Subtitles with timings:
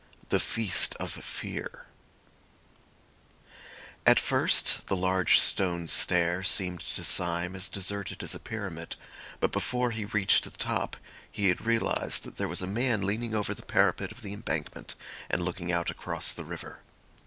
[0.29, 1.85] THE FEAST OF FEAR
[4.03, 8.95] At first the large stone stair seemed to Syme as deserted as a pyramid;
[9.39, 10.97] but before he reached the top
[11.31, 14.95] he had realised that there was a man leaning over the parapet of the Embankment
[15.29, 16.79] and looking out across the river.